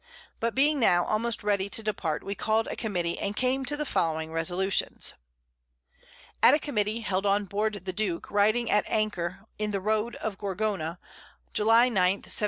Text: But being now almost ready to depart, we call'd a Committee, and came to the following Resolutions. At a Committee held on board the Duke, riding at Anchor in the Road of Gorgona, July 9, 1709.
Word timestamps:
But 0.39 0.55
being 0.55 0.79
now 0.79 1.05
almost 1.05 1.43
ready 1.43 1.69
to 1.69 1.83
depart, 1.83 2.23
we 2.23 2.33
call'd 2.33 2.65
a 2.65 2.75
Committee, 2.75 3.19
and 3.19 3.35
came 3.35 3.63
to 3.65 3.77
the 3.77 3.85
following 3.85 4.31
Resolutions. 4.31 5.13
At 6.41 6.55
a 6.55 6.57
Committee 6.57 7.01
held 7.01 7.27
on 7.27 7.45
board 7.45 7.85
the 7.85 7.93
Duke, 7.93 8.31
riding 8.31 8.71
at 8.71 8.83
Anchor 8.87 9.41
in 9.59 9.69
the 9.69 9.79
Road 9.79 10.15
of 10.15 10.39
Gorgona, 10.39 10.97
July 11.53 11.87
9, 11.87 12.13
1709. 12.13 12.23